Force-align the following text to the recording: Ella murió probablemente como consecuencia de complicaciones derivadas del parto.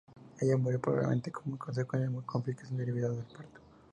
Ella 0.39 0.57
murió 0.57 0.81
probablemente 0.81 1.31
como 1.31 1.59
consecuencia 1.59 2.09
de 2.09 2.25
complicaciones 2.25 2.87
derivadas 2.87 3.17
del 3.17 3.25
parto. 3.37 3.61